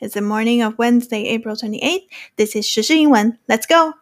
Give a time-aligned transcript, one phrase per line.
[0.00, 2.06] It's the morning of Wednesday, April 28th.
[2.36, 3.38] This is 时事英文.
[3.46, 3.94] Let's go!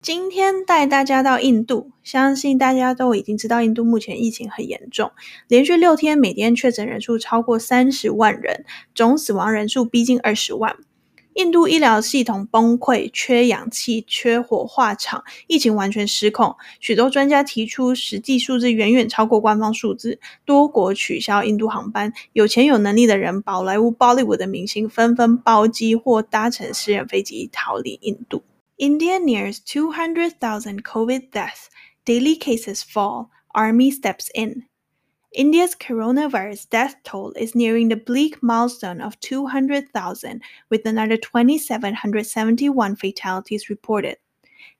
[0.00, 5.12] 今天带大家到印度，相信大家都已经知道，印度目前疫情很严重，
[5.48, 8.64] 连续六天每天确诊人数超过三十万人，
[8.94, 10.76] 总死亡人数逼近二十万。
[11.35, 16.55] 印度医疗系统崩溃，缺氧气，缺火化场，疫情完全失控。
[16.79, 28.43] 许多专家提出，实际数字远远超过官方数字，多国取消印度航班，有钱有能力的人，宝莱坞、Bollywood 的明星纷纷包机或搭乘私人飞机逃离印度。
[28.77, 31.67] India nears 200,000 COVID deaths.
[32.05, 33.27] Daily cases fall.
[33.53, 34.68] Army steps in.
[35.33, 43.69] India's coronavirus death toll is nearing the bleak milestone of 200,000, with another 2,771 fatalities
[43.69, 44.17] reported.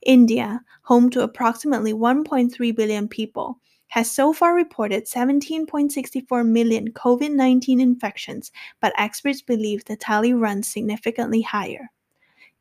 [0.05, 7.79] India, home to approximately 1.3 billion people, has so far reported 17.64 million COVID 19
[7.79, 11.91] infections, but experts believe the tally runs significantly higher.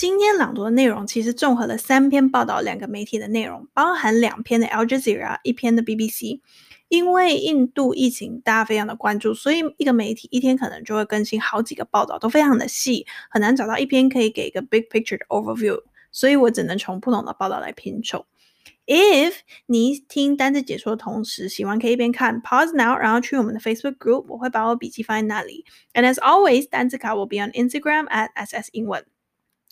[0.00, 6.40] 今天朗读的内容其实综合了三篇报道，两个媒体的内容，包含两篇的 Al Jazeera，一篇的 BBC。
[6.88, 15.78] 因为印度疫情大家非常的关注，所以一个媒体一天可能就会更新好几个报道，都非常的细，很难找到一篇可以给一个 big picture 的 overview，
[16.10, 18.24] 所以我只能从不同的报道来拼凑。
[18.86, 19.34] If
[19.66, 25.66] 你听单字解说的同时喜欢，可以一边看 pause now，然后去我们的 Facebook group，我会把我笔记放在那里。
[25.92, 29.04] And as always，单词卡 will be on Instagram at ss 英文。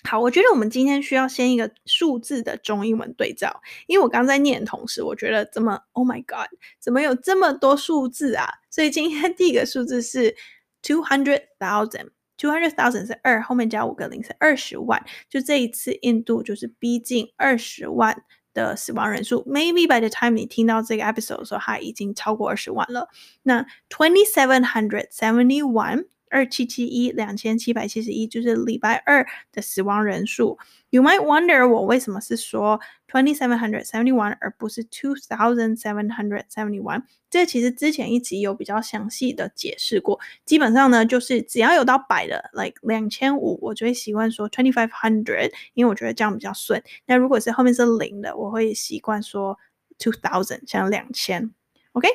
[0.08, 6.48] 好，我觉得我们今天需要先一个数字的中英文对照，因为我刚在念的同时，我觉得怎么 Oh my God，
[6.80, 8.48] 怎么有这么多数字啊？
[8.70, 10.34] 所以今天 第一个数字是
[10.80, 12.08] two hundred thousand。
[12.38, 15.04] Two hundred thousand 是二，后面加五个零是二十万。
[15.28, 18.22] 就这一次，印度就是逼近二十万
[18.54, 23.08] 的死亡人数，maybe by the time 你听到这个 episode 的时候，它已经超过二十万了。
[23.42, 26.06] 那 twenty seven hundred seventy one。
[26.30, 30.58] 二七七一两千七百七十一，就是礼拜二的死亡人数。
[30.90, 37.02] You might wonder 我为什么是说 twenty seven hundred seventy one 而不是 two thousand seven hundred seventy one？
[37.28, 40.18] 这其实之前一集有比较详细的解释过。
[40.46, 46.82] 基本上呢，就是只要有到百的，like 两千五，我就会习惯说 twenty five hundred，因为我觉得这样比较顺。
[47.06, 49.58] 那如果是后面是零的，我会习惯说
[49.98, 51.50] two thousand，像两千。
[51.92, 52.08] OK。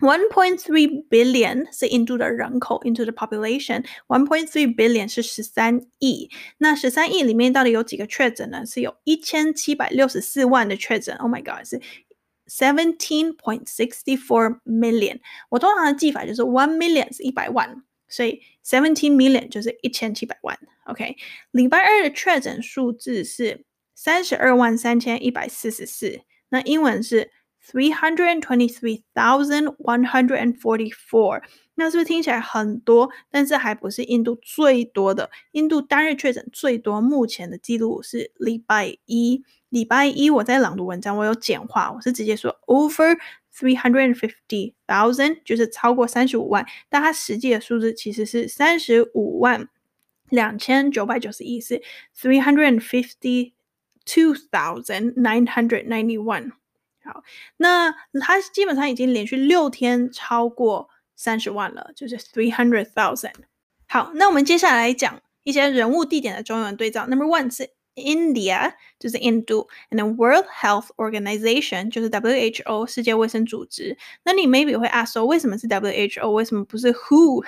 [0.00, 6.28] 1.3 billion 是印度的人口，into the population，1.3 billion 是十三亿。
[6.58, 8.66] 那十三亿里面到底有几个确诊呢？
[8.66, 11.16] 是有一千七百六十四万的确诊。
[11.18, 11.80] Oh my god，是
[12.48, 15.20] seventeen point sixty four million。
[15.50, 20.58] 我通常的记法就是 one million 是一百万，所以 seventeen million 就是一千七百万。
[20.86, 21.16] OK，
[21.52, 23.64] 礼拜二的确诊数字是
[23.94, 26.22] 三十二万三千一百四十四。
[26.48, 27.30] 那英文是
[27.67, 31.41] Three hundred twenty-three thousand one hundred and forty-four。
[31.75, 33.09] 那是不是听起来很多？
[33.29, 35.29] 但是还不是印度最多的。
[35.51, 39.43] 印度单日确诊最多，目前的记录是礼拜一。
[39.69, 43.17] 礼拜一我在朗读文章，我有简化，我是直接说 over
[43.53, 46.65] three hundred fifty thousand，就是超过三十五万。
[46.89, 49.67] 但它实际的数字其实是三十五万
[50.29, 51.83] 两千九百九十一，是
[52.17, 53.51] three hundred fifty
[54.05, 56.53] two thousand nine hundred ninety one。
[57.07, 57.23] 好，
[57.55, 57.89] 那
[58.19, 63.31] 它基本上已经连续六天超过三十万了，就是 three hundred thousand。
[63.87, 67.07] 好，那我们接下来讲一些人物、地点的中文对照。
[67.07, 73.97] Number one 是 India 就是印度，and World Health Organization 就是 WHO 世界卫生组织。
[74.25, 77.45] 那你 maybe 会 ask 说，为什么是 WHO，为什么不是 Who？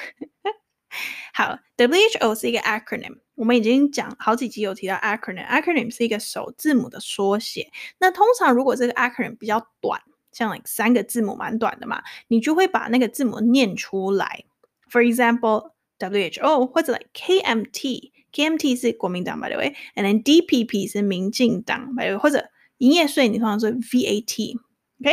[1.34, 7.72] 好，WHO 是一个 acronym，我们已经讲好几集有提到 acronym，acronym 是一个首字母的缩写。
[8.00, 10.02] 那通常如果这个 acronym 比较短，
[10.32, 14.44] 像 like 三个字母蛮短的嘛，你就会把那个字母念出来。
[14.92, 15.72] For example。
[16.02, 25.12] WHO 或者 like KMT，KMT 是国民党，by the way，and then DPP 是民进党，by the way，或者营业税你通常是 VAT，OK？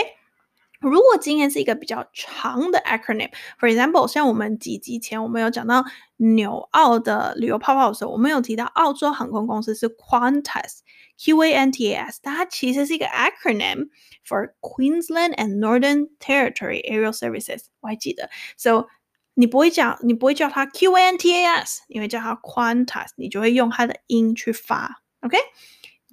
[0.80, 5.86] 如果今天是一个比较长的 acronym，for example，像我们几集前我们有讲到
[6.18, 13.90] 纽澳的旅游泡泡的时候，我们有提到澳洲航空公司是 Qantas，Q-A-N-T-A-S，但它其实是一个 acronym
[14.28, 18.88] for Queensland and Northern Territory Aerial Services，我还记得，so
[19.36, 25.04] 你不会讲，你不会叫它 Q A N T A S，你会叫它 Qantas，你就会用它的音去发。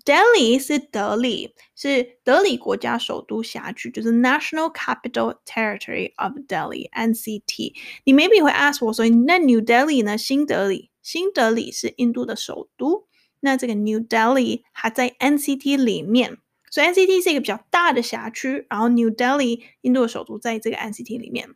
[0.05, 7.73] Delhi 是德里，是德里国家首都辖区，就是 National Capital Territory of Delhi（N C T）。
[8.03, 10.17] 你 maybe 会 ask 我说，那 New Delhi 呢？
[10.17, 13.07] 新德里，新德里是印度的首都。
[13.39, 16.37] 那这个 New Delhi 还在 N C T 里面，
[16.69, 21.49] 所以 N C T 是一个比较大的辖区，然后 New Delhi 印度的首都在这个 N C T 里面。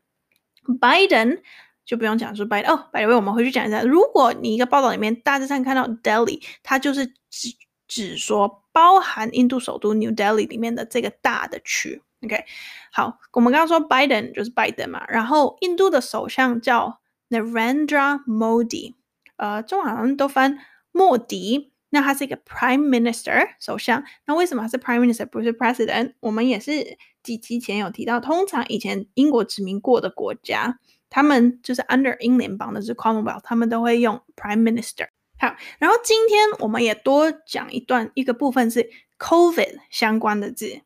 [0.82, 1.42] Biden
[1.86, 3.82] 就不用讲说 Biden 哦，by the way，我们回去讲一下。
[3.84, 7.50] 如果你一个报道里面大致上看到 Delhi，它就是指
[7.88, 12.02] 只说包含印度首都 New Delhi 里面的这个大的区。
[12.24, 12.46] OK，
[12.92, 17.00] 好，我们刚刚说 Biden 就是 Biden 嘛，然后印度的首相叫
[17.30, 18.96] Narendra Modi，
[19.36, 20.58] 呃，中文好像都翻
[20.92, 21.72] 莫迪。
[21.90, 24.04] 那他是一个 Prime Minister 首相。
[24.26, 26.16] 那为什么是 Prime Minister 不是 President？
[26.20, 30.80] 我们也是几期前有提到，通常以前英国殖民过的国家，
[31.10, 35.08] 他们就是 Under 英联邦的是 Commonwealth，他们都会用 Prime Minister。
[35.40, 38.90] 好，然后今天我们也多讲一段一个部分是
[39.20, 40.82] COVID 相关的字，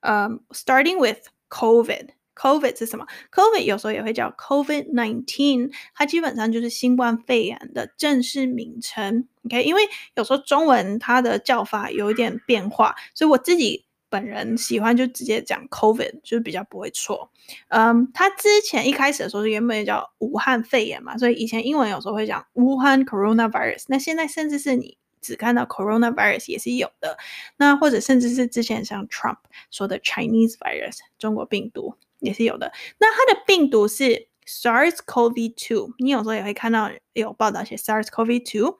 [0.00, 2.08] 呃，Starting with COVID。
[2.34, 9.28] COVID 是什么？COVID 有时候也会叫 COVID nineteen，它基本上就是新冠肺炎的正式名称。
[9.44, 9.82] OK，因为
[10.14, 17.30] 有时候中文它的叫法有一点变化，所以我自己本人喜欢就直接讲 COVID，就比较不会错。
[17.68, 23.84] 嗯，它之前一开始的时候是原本叫武汉肺炎嘛，所以以前英文有时候会讲 Wuhan coronavirus。
[23.88, 27.16] 那现在甚至是你只看到 coronavirus 也是有的，
[27.56, 29.38] 那或者甚至是之前像 Trump
[29.70, 31.96] 说的 Chinese virus 中国病毒。
[32.22, 32.72] 也是有的。
[32.98, 38.76] 那它的病毒是 SARS-CoV-2，你有时候也会看到有报道写 SARS-CoV-2。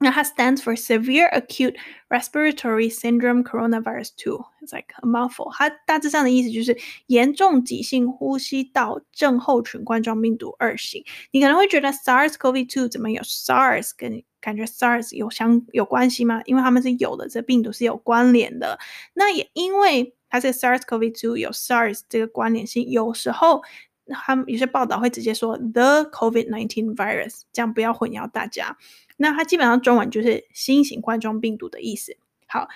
[0.00, 1.76] 那它 stands for Severe Acute
[2.10, 4.38] Respiratory Syndrome Coronavirus 2.
[4.60, 5.50] It's like a mouthful.
[5.56, 6.76] 它大致上的意思就是
[7.06, 11.02] 严重急性呼吸道症候群冠状病毒二型。
[11.30, 16.42] 你可能会觉得 SARS-CoV-2 怎么有 SARS 跟感觉 SARS 有相有关系吗？
[16.44, 18.78] 因为他们是有的，这病毒是有关联的。
[19.14, 23.62] 那也因为它这个 SARS-CoV-2 有 SARS 这个关联性，有时候
[24.09, 28.77] 他们有些报道会直接说 the COVID-19 virus，这样不要混淆大家。
[29.17, 32.17] 那它基本上中文就是新型冠状病毒的意思。
[32.47, 32.67] 好，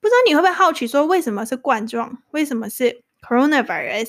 [0.00, 2.18] 不知道你会不会好奇说为什么是冠状？
[2.30, 4.08] 为什么是 coronavirus？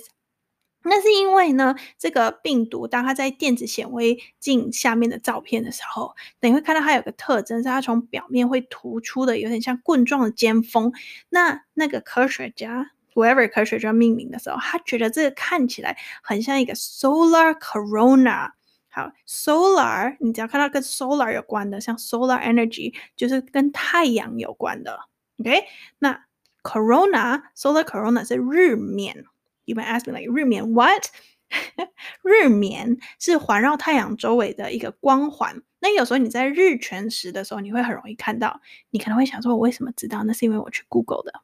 [0.87, 10.91] 那是因为呢，这个病毒当它在电子显微镜下面的照片的时候，你会看到它有个特征，是它从表面会突出的有点像棍状的尖峰。
[11.29, 18.51] 那那个科学家，whoever 科学家命名的时候，他觉得这个看起来很像一个 solar corona。
[18.89, 24.99] 好，solar，你只要看到跟 solar 有关的，像 solar energy，就是跟太阳有关的。
[25.39, 25.63] OK，
[25.99, 26.25] 那
[26.63, 29.25] corona，solar corona 是日冕。
[29.65, 31.07] You might ask me like 日冕 what？
[32.23, 35.61] 日冕是环绕太阳周围的一个光环。
[35.79, 38.61] 那有时候你在日全食的时候，你会很容易看到。
[38.91, 40.23] 你可能会想说，我为什么知道？
[40.23, 41.41] 那是因为我去 Google 的。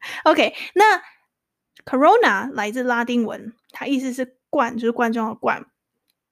[0.24, 1.02] OK，那
[1.84, 5.66] Corona 来自拉丁文，它意思是冠，就是冠状的冠。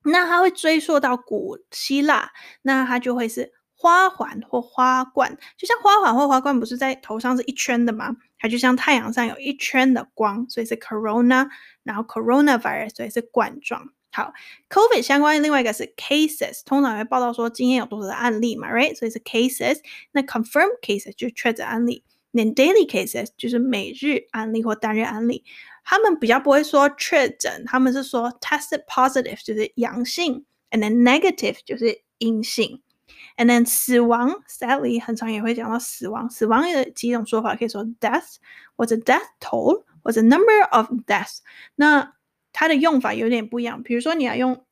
[0.05, 2.31] 那它会追溯到古希腊，
[2.63, 8.17] 那它就会是花环或花冠，就像花环或花冠不是在头上是一圈的吗？
[8.39, 11.49] 它就像太阳上有一圈的光，所以是 corona，
[11.83, 13.93] 然后 coronavirus，所以是冠状。
[14.11, 14.33] 好
[14.71, 18.97] ，COVID 相关另外一个是 cases，通常会报道说今天有多少的案例嘛，right？
[18.97, 19.81] 所以是 cases。
[20.13, 25.45] 那 confirm cases 就是确诊案例，那 daily cases 就是每日案例或单日案例。
[25.85, 32.83] 他们比较不会说确诊，他们是说 tested positive 就是阳性，and then negative 就是阴性
[33.39, 38.37] ，and then 死亡 sadly 很常也会讲到死亡，死亡有几种说法，可以说 death
[38.77, 41.39] 或者 death toll 或者 number of deaths。
[41.77, 42.13] 那
[42.53, 44.67] 它的用法有点不一样，比如说你要用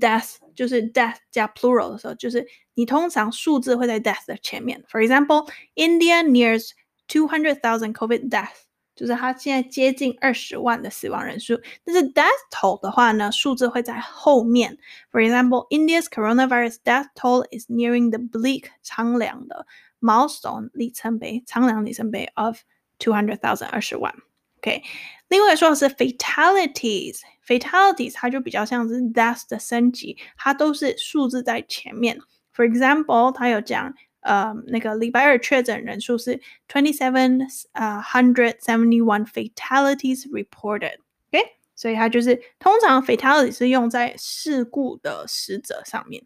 [0.00, 4.82] death，就是 death 加 plural 的时候，就是你通常数字会在 death 的前面。
[4.90, 6.70] For example, India nears
[7.08, 8.64] two hundred thousand COVID deaths，
[8.96, 11.60] 就是它现在接近二十万的死亡人数。
[11.84, 14.76] 但是 death toll 的话呢，数字会在后面。
[15.12, 19.66] For example, India's coronavirus death toll is nearing the bleak 苍凉的
[20.00, 22.58] milestone 里程碑，苍凉里程碑 of
[22.98, 24.12] two hundred thousand 二十万。
[24.60, 24.82] OK，
[25.28, 32.18] 另外说的是 fatalities，fatalities 它就比较像是 death 的升级，它都是数字在前面。
[32.54, 46.24] For example，它有讲，呃，那个礼拜二确诊人数是 twenty seven 呃 hundred seventy one fatalities reported。OK，所以它就是通常 fatality 是用在事故的死者上面。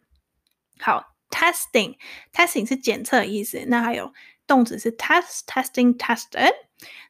[0.79, 4.15] 好，testing，testing 是检测的意思，那还有
[4.47, 6.55] 动词是 test，testing，tested。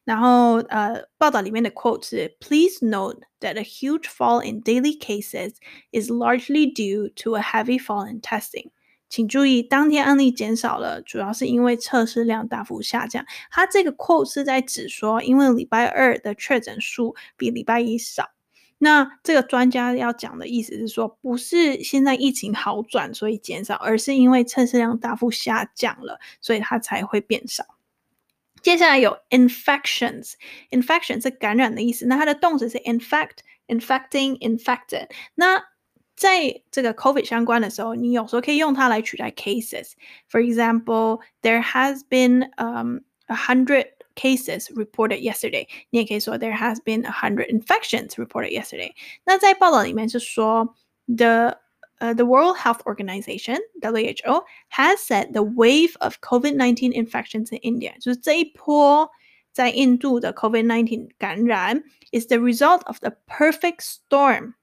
[0.03, 5.55] 然后呃，报道里面的 quote 是：Please note that a huge fall in daily cases
[5.91, 8.71] is largely due to a heavy fall in testing。
[9.07, 13.23] 请注意，当天案例减少了，主要是因为测试量大幅下降。
[13.51, 18.31] 它这个 quote 是在指说，因为礼拜二的确诊数比礼拜一少。
[18.79, 27.63] 那这个专家要讲的意思是说，不是现在疫情好转所以减少，而是因为测试量大幅下降了，所以它才会变少。
[28.64, 32.04] 接下来有 infections，infection 是感染的意思。
[32.06, 35.08] 那它的动词是 infect，infecting，infected。
[35.34, 35.64] 那
[36.14, 45.66] 在这个 COVID 相关的时候，你有时候可以用它来取代 cases。For example, there has been um a hundred cases reported yesterday。
[45.88, 48.92] 你也可以说 there has been a hundred infections reported yesterday。
[49.24, 50.74] 那在报道里面是说
[51.06, 51.58] the
[52.00, 59.10] uh, the World Health Organization (WHO) has said the wave of COVID-19 infections in India，就是这一波
[59.52, 64.54] 在印度的 COVID-19 感染 is the result of the perfect storm。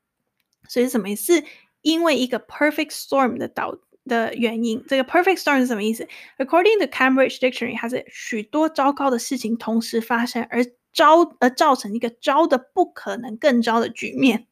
[0.68, 1.44] 所以什么意思？
[1.82, 6.08] 因为一个 perfect storm 的导的原因，这个 perfect storm 是什么意思？
[6.38, 14.48] According to Cambridge Dictionary，它是许多糟糕的事情同时发生，而招而造成一个糟的不可能更糟的局面。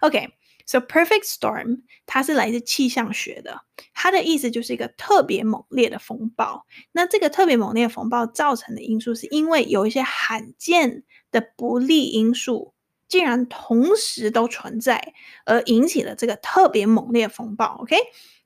[0.00, 0.34] OK。
[0.69, 3.61] So perfect storm，它是来自气象学的，
[3.91, 6.63] 它的意思就是一个特别猛烈的风暴。
[6.91, 12.75] 那这个特别猛烈的风暴造成的因素，是因为有一些罕见的不利因素
[13.07, 17.79] 竟然同时都存在，而引起了这个特别猛烈的风暴。
[17.81, 17.95] OK，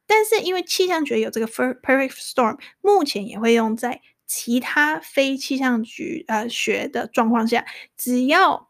[0.07, 7.65] 但是因为气象学有这个 perfect storm，目前也会用在其他非气象局呃学的状况下，
[7.97, 8.69] 只要。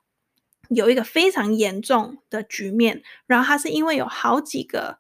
[0.76, 4.98] 有一个非常严重的局面，然后它是因为有好几个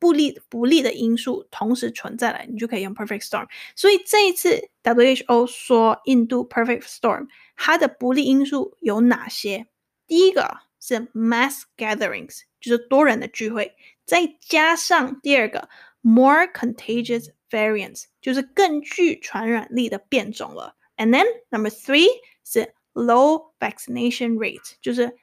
[0.00, 3.46] 不利不利的因素同时存在了，你就可以用 perfect storm。
[3.74, 9.66] 所以这一次 WHO 说印度 perfect storm，它的不利因素有哪些？
[10.06, 13.74] 第一个是 mass gatherings，就是多人的聚会，
[14.04, 15.68] 再加上第二个
[16.00, 20.76] more contagious variants，就是更具传染力的变种了。
[20.96, 22.08] And then number three
[22.44, 25.16] 是 Low vaccination rate 就是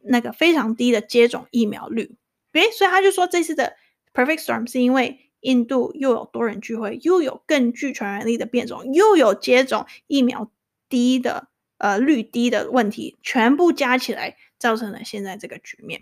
[0.00, 2.16] 那个非常低的接种疫苗率，
[2.52, 3.76] 诶，所以他就说这次的
[4.14, 10.50] perfect storm 是因为印度又有多人聚会，又有更具传染力的变种，又有接种疫苗
[10.88, 16.00] 低的呃率低的问题，全部加起来造成了现在这个局面。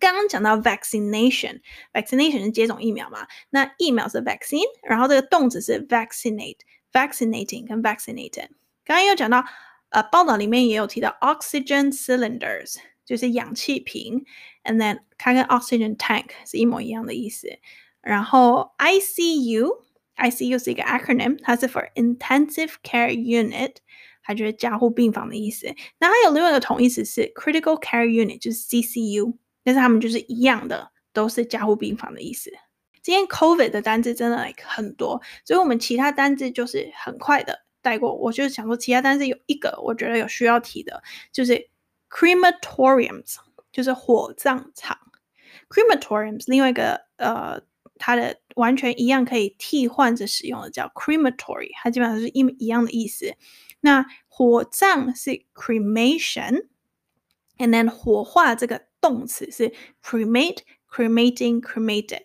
[0.00, 3.26] 刚刚讲到 vaccination，vaccination 是接种疫苗嘛？
[3.50, 8.48] 那疫苗是 vaccine，然后这个动词是 vaccinate，vaccinating 跟 vaccinated。
[8.86, 9.44] 刚刚又讲到。
[9.91, 14.25] 呃，报道里面也有提到 oxygen cylinders，就是氧气瓶，
[14.63, 17.47] and then 它跟 oxygen tank 是一模一样的意思。
[18.01, 23.75] 然后 ICU，ICU 是一个 acronym，它是 for intensive care unit，
[24.23, 25.67] 它就是加护病房的意思。
[25.99, 32.51] 那它有另外一个同义词是 critical care unit，就是 CCU，但是它们就是一样的，都是加护病房的意思。
[33.01, 37.60] 今天 COVID 的单字真的 like 很多，所以我们其他单字就是很快的。
[37.82, 41.68] 带过，我就是想说其他，但是有一个我觉得有需要提的，就是
[42.08, 43.36] crematoriums，
[43.70, 44.96] 就是火葬场。
[45.68, 47.60] crematoriums 另外一个呃
[47.96, 53.34] 它的完全一样可以替换着使用的叫 crematory，它基本上是一一样的意思。
[53.80, 59.72] 那火葬是 cremation，and then 火化这个动词是
[60.02, 62.24] cremate，cremating，cremated。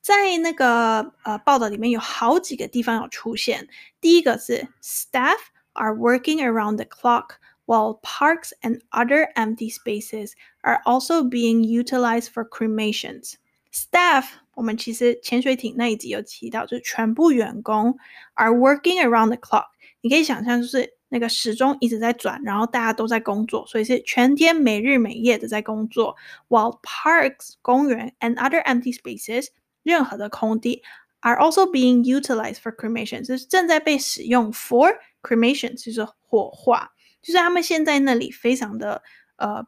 [0.00, 3.68] 在那个呃报道里面有好几个地方有出现。
[4.00, 5.38] 第一个是 staff
[5.72, 10.32] are working around the clock while parks and other empty spaces
[10.62, 13.34] are also being utilized for cremations.
[13.72, 17.96] Staff 我们其实潜水艇那一集有提到，就是全部员工
[18.34, 19.66] are working around the clock。
[20.02, 26.16] 你可以想象，就是 那个时钟一直在转，然后大家都在工作，所以是全天每日每夜的在工作。
[26.48, 29.48] While parks 公园 and other empty spaces
[29.82, 30.82] 任何的空地
[31.20, 36.92] are also being utilized for cremation，就是正在被使用 for cremation，就是火化。
[37.20, 39.02] 就是他们现在那里非常的
[39.36, 39.64] 呃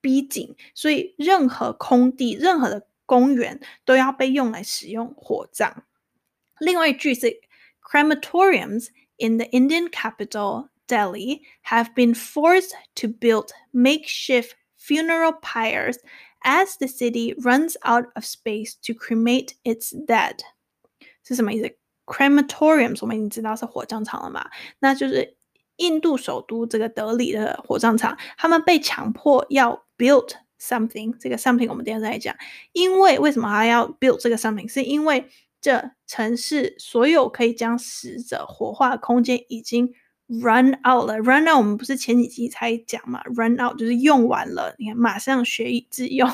[0.00, 5.84] 逼紧，所以任何空地、任何的公园都要被用来使用火葬。
[6.58, 7.40] 另外一句是
[7.82, 8.88] crematoriums
[9.18, 15.98] in the Indian capital Delhi have been forced to build makeshift funeral pyres
[16.44, 20.38] as the city runs out of space to cremate its dead，
[21.26, 21.76] 是什么意思？
[22.04, 24.50] Crematoriums 我们已经知道是火葬场了嘛，
[24.80, 25.36] 那就是
[25.76, 32.36] 印度首都这个德里的火葬场，他们被强迫要 build something，这个 something 我们等下再讲。
[32.72, 34.66] 因为为什么他要 build 这个 something？
[34.66, 35.28] 是因为
[35.61, 39.93] 这城市所有可以将死者火化的空间已经。
[40.29, 46.29] Run out 了，run out 我们不是前几集才讲嘛？Run out 就是用完了，你看马上学以致用。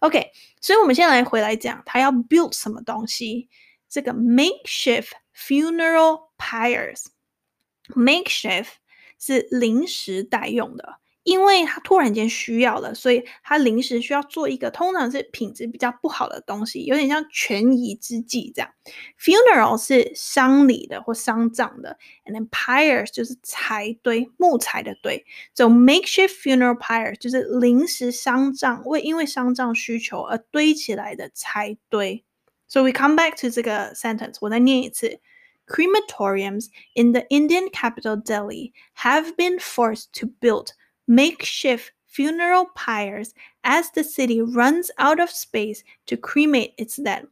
[0.00, 0.30] OK，
[0.60, 3.48] 所以我们先来回来讲，他要 build 什么东西？
[3.88, 8.72] 这个 makeshift funeral pyres，makeshift
[9.18, 10.98] 是临时代用的。
[11.23, 18.71] 因为他突然间需要了，所以他临时需要做一个通常是品质比较不好的东西，有点像权宜之计这样。
[19.19, 25.25] Funeral 是丧礼的或丧葬的，and then pyres 就是柴堆木材的堆。
[25.53, 32.23] So makeshift funeral pyre 就是临时丧葬为因为丧葬需求而堆起来的柴堆。
[32.67, 35.19] So we come back to 这个 sentence，我再念一次。
[35.67, 40.69] Crematoriums in the Indian capital Delhi have been forced to build
[41.06, 43.30] makeshift funeral pyres
[43.62, 47.28] as the city runs out of space to cremate its dead。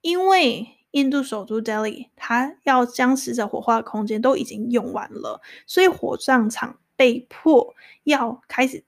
[0.00, 7.74] 因为印度首都 Delhi 它要将死者火化的空间都已经用完了，所以火葬场被迫
[8.04, 8.84] 要开始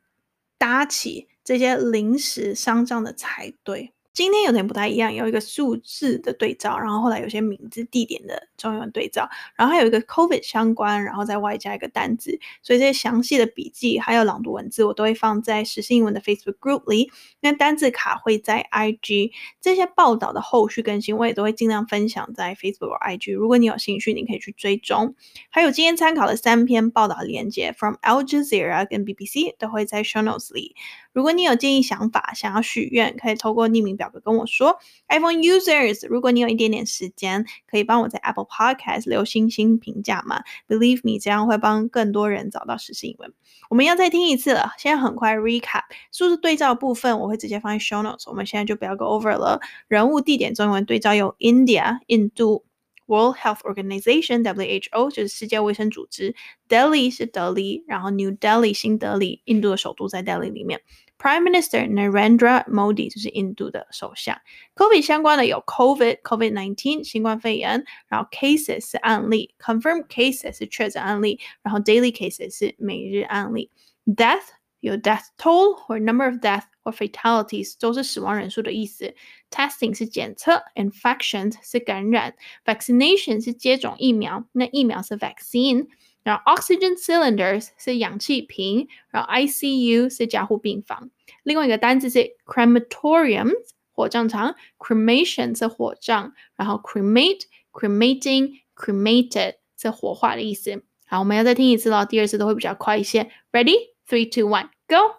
[0.56, 3.92] 搭起这些临时丧葬的柴堆。
[4.16, 17.12] 今天有点不太一样，有一个数字的对照，然后后来有些名字、地点的中英文对照，然后还有一个 COVID 相关，然后再外加一个单字，所以这些详细的笔记还有朗读文字，我都会放在时事英文的 Facebook Group 里。
[17.40, 23.34] 那单字卡会在 IG，这些报道的后续更新，我也都会尽量分享在 Facebook 或 IG。
[23.34, 25.14] 如果你有兴趣，你可以去追踪。
[25.50, 30.74] 还有今天参考的三篇报道连接，from Al Jazeera 跟 BBC 都会在 Show Notes 里。
[31.12, 34.78] 如果你有建议、想法，想要许愿，可以透过匿名表格跟我说。
[35.08, 43.32] iPhone users，如果你有一点点时间，可以帮我在 Apple Podcast 留星星评价吗？Believe me，这样会帮更多人找到实时英文。
[43.68, 48.28] 我们要再听一次了，现在很快 recap 数字对照部分，我会直接放在 show notes。
[48.28, 49.60] 我们现在就不要 go over 了。
[49.88, 52.64] 人物、地点、中文对照有 India 印度。
[53.08, 56.34] World Health Organization WHO 就是世界卫生组织
[56.68, 60.80] ，Delhi 是德里，然后 New Delhi 新德里，印度的首都在 Delhi 里面。
[61.17, 64.41] Prime Minister Narendra Modi 就是印度的首相。
[64.75, 73.69] COVID 相关的有 COVID COVID nineteen 新冠肺炎，然后 cases 是案例，confirmed cases 是确诊案例，然后 daily cases 是每日案例。
[74.07, 74.45] Death
[74.79, 79.13] 有 death toll 或 number of death 或 fatalities 都是死亡人数的意思。
[79.51, 82.33] Testing 是检测，infections 是感染，
[82.65, 85.85] vaccination 是接种疫苗，那疫苗是 vaccine。
[86.25, 91.09] 然后 oxygen cylinders 是氧气瓶，然后 ICU 是加护病房。
[91.43, 93.53] 另外一个单词是 crematoriums
[93.91, 100.83] 火葬场，cremation 是火葬，然后 cremate、cremating、cremated 是火化的意思。
[101.07, 103.31] 好，我们要再听一次了，第二次都会比较快一些。
[103.51, 103.75] Ready?
[104.07, 105.15] Three, two, one, go.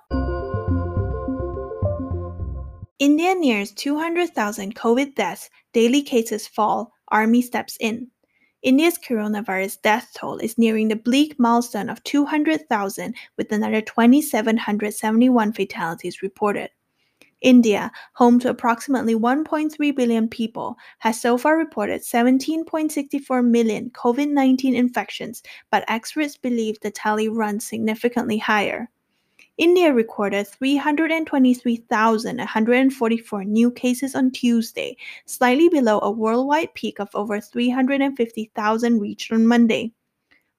[2.98, 8.10] India nears 200,000 COVID deaths, daily cases fall, army steps in.
[8.63, 16.21] India's coronavirus death toll is nearing the bleak milestone of 200,000, with another 2,771 fatalities
[16.23, 16.71] reported.
[17.41, 24.75] India, home to approximately 1.3 billion people, has so far reported 17.64 million COVID 19
[24.75, 28.89] infections, but experts believe the tally runs significantly higher.
[29.57, 38.99] India recorded 323,144 new cases on Tuesday, slightly below a worldwide peak of over 350,000
[38.99, 39.91] reached on Monday.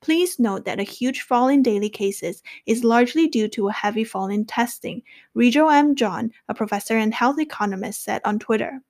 [0.00, 4.02] Please note that a huge fall in daily cases is largely due to a heavy
[4.02, 5.00] fall in testing,
[5.36, 5.94] Rijo M.
[5.94, 8.82] John, a professor and health economist, said on Twitter.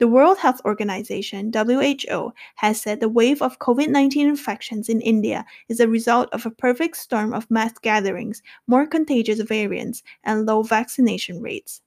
[0.00, 5.44] The World Health Organization, WHO, has said the wave of COVID 19 infections in India
[5.68, 10.62] is a result of a perfect storm of mass gatherings, more contagious variants, and low
[10.62, 11.82] vaccination rates.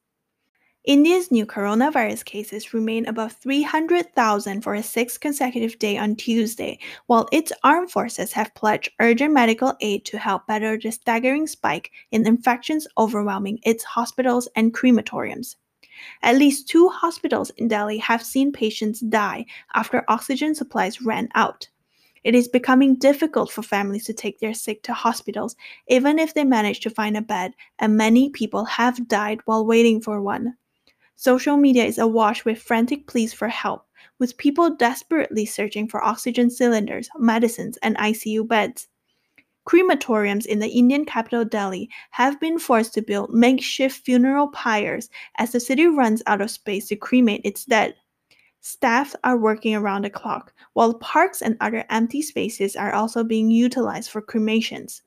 [0.85, 7.27] India's new coronavirus cases remain above 300,000 for a sixth consecutive day on Tuesday, while
[7.31, 12.27] its armed forces have pledged urgent medical aid to help battle the staggering spike in
[12.27, 15.55] infections overwhelming its hospitals and crematoriums.
[16.21, 21.69] At least two hospitals in Delhi have seen patients die after oxygen supplies ran out.
[22.23, 25.55] It is becoming difficult for families to take their sick to hospitals,
[25.87, 29.99] even if they manage to find a bed, and many people have died while waiting
[29.99, 30.55] for one.
[31.15, 33.85] Social media is awash with frantic pleas for help,
[34.19, 38.87] with people desperately searching for oxygen cylinders, medicines, and ICU beds
[39.68, 45.52] Crematoriums in the Indian capital Delhi have been forced to build makeshift funeral pyres as
[45.52, 47.94] the city runs out of space to cremate its dead.
[48.60, 53.50] Staff are working around the clock, while parks and other empty spaces are also being
[53.50, 55.02] utilized for cremations.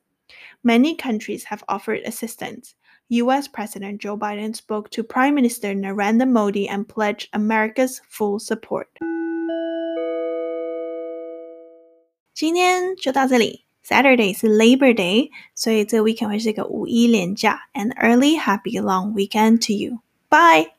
[0.64, 2.76] Many countries have offered assistance.
[3.10, 8.90] US President Joe Biden spoke to Prime Minister Narendra Modi and pledged America's full support.
[12.34, 13.66] 今天就到这里。
[13.86, 17.62] Saturday 是 Labor Day，所以这个 weekend 会是一个五一连假。
[17.74, 20.00] An early happy long weekend to you.
[20.30, 20.75] Bye.